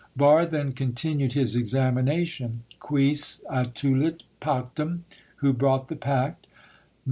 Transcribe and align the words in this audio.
Barre 0.17 0.47
then 0.47 0.71
continued 0.71 1.33
his 1.33 1.55
examination. 1.55 2.63
"Quis 2.79 3.45
attulit 3.47 4.23
pactum?" 4.41 5.03
(Who 5.35 5.53
brought 5.53 5.89
the 5.89 5.95
pact?) 5.95 6.47